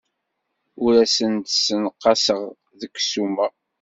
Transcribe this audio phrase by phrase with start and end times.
[0.83, 2.41] Ur asen-d-ssenqaseɣ
[2.79, 3.47] deg ssuma.